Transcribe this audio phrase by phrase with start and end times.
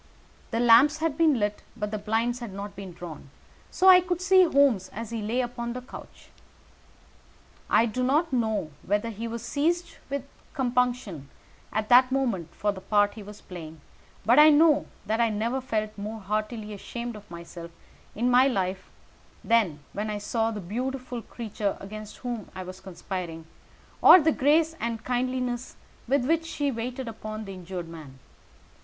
[0.49, 3.29] The lamps had been lighted, but the blinds had not been drawn,
[3.69, 6.29] so that I could see Holmes as he lay upon the couch.
[7.69, 10.23] I do not know whether he was seized with
[10.55, 11.29] compunction
[11.71, 13.79] at that moment for the part he was playing,
[14.25, 17.69] but I know that I never felt more heartily ashamed of myself
[18.15, 18.89] in my life
[19.43, 23.45] than when I saw the beautiful creature against whom I was conspiring,
[24.01, 25.75] or the grace and kindliness
[26.07, 28.17] with which she waited upon the injured man.